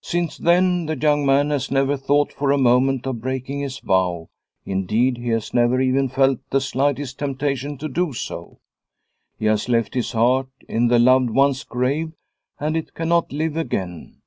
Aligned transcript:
Since 0.00 0.38
then 0.38 0.86
the 0.86 0.96
young 0.98 1.26
man 1.26 1.50
has 1.50 1.70
never 1.70 1.98
thought 1.98 2.32
for 2.32 2.50
a 2.50 2.56
moment 2.56 3.06
of 3.06 3.20
breaking 3.20 3.60
his 3.60 3.78
vow, 3.78 4.30
indeed 4.64 5.18
he 5.18 5.28
has 5.28 5.52
never 5.52 5.82
even 5.82 6.08
felt 6.08 6.40
the 6.48 6.62
slightest 6.62 7.18
temptation 7.18 7.76
to 7.76 7.88
do 7.90 8.14
so. 8.14 8.56
He 9.38 9.44
has 9.44 9.68
left 9.68 9.92
his 9.92 10.12
heart 10.12 10.48
in 10.66 10.88
the 10.88 10.98
loved 10.98 11.28
one's 11.28 11.62
grave 11.62 12.14
and 12.58 12.74
it 12.74 12.94
cannot 12.94 13.30
live 13.32 13.58
again. 13.58 14.22